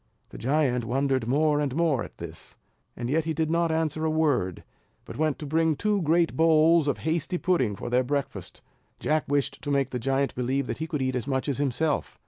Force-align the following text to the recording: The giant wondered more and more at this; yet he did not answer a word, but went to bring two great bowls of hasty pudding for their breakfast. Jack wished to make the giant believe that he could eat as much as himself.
The 0.29 0.39
giant 0.39 0.83
wondered 0.83 1.27
more 1.27 1.59
and 1.59 1.75
more 1.75 2.03
at 2.03 2.17
this; 2.17 2.57
yet 2.99 3.25
he 3.25 3.35
did 3.35 3.51
not 3.51 3.71
answer 3.71 4.03
a 4.03 4.09
word, 4.09 4.63
but 5.05 5.15
went 5.15 5.37
to 5.37 5.45
bring 5.45 5.75
two 5.75 6.01
great 6.01 6.35
bowls 6.35 6.87
of 6.87 6.97
hasty 7.05 7.37
pudding 7.37 7.75
for 7.75 7.87
their 7.87 8.03
breakfast. 8.03 8.63
Jack 8.99 9.25
wished 9.27 9.61
to 9.61 9.69
make 9.69 9.91
the 9.91 9.99
giant 9.99 10.33
believe 10.33 10.65
that 10.65 10.79
he 10.79 10.87
could 10.87 11.03
eat 11.03 11.15
as 11.15 11.27
much 11.27 11.47
as 11.47 11.59
himself. 11.59 12.19